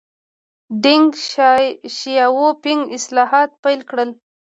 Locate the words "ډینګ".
0.81-1.09